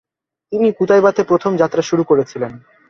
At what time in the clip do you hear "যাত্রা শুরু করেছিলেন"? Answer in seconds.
1.57-2.51